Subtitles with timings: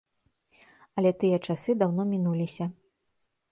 [1.01, 2.65] Але тыя часы даўно мінуліся.